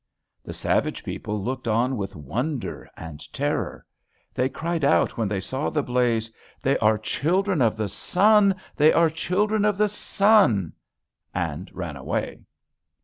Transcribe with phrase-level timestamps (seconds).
[0.43, 3.85] The savage people looked on with wonder and terror.
[4.33, 6.31] They cried out when they saw the blaze,
[6.63, 10.73] "They are children of the sun, they are children of the sun!"
[11.35, 12.39] and ran away.